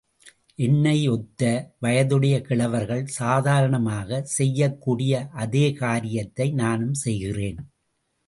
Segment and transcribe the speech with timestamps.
[0.55, 1.41] என்னை யொத்த
[1.79, 7.59] வயதுடைய கிழவர்கள், சாதாரணமாகச் செய்யக் கூடிய அதே காரியத்தை நானும் செய்கிறேன்.